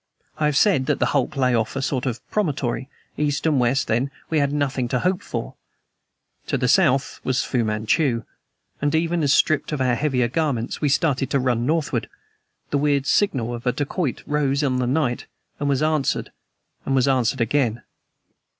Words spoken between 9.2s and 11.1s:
as, stripped of our heavier garments, we